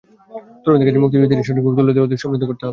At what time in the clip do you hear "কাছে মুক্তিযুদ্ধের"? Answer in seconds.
0.87-1.29